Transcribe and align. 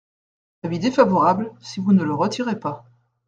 Avis 0.63 0.79
défavorable, 0.79 1.53
si 1.61 1.79
vous 1.79 1.93
ne 1.93 2.03
le 2.03 2.15
retirez 2.15 2.59
pas. 2.59 2.87